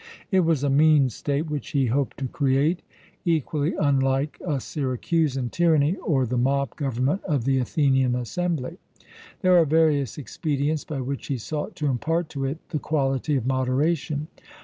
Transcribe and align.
It 0.31 0.39
was 0.39 0.63
a 0.63 0.69
mean 0.71 1.09
state 1.09 1.47
which 1.47 1.73
he 1.73 1.85
hoped 1.85 2.17
to 2.17 2.27
create, 2.27 2.81
equally 3.23 3.75
unlike 3.79 4.39
a 4.43 4.59
Syracusan 4.59 5.51
tyranny 5.51 5.95
or 5.97 6.25
the 6.25 6.39
mob 6.39 6.75
government 6.75 7.23
of 7.23 7.45
the 7.45 7.59
Athenian 7.59 8.15
assembly. 8.15 8.77
There 9.41 9.55
are 9.61 9.65
various 9.67 10.17
expedients 10.17 10.83
by 10.85 11.01
which 11.01 11.27
he 11.27 11.37
sought 11.37 11.75
to 11.75 11.85
impart 11.85 12.29
to 12.29 12.45
it 12.45 12.57
the 12.69 12.79
quality 12.79 13.35
of 13.35 13.45
moderation. 13.45 14.27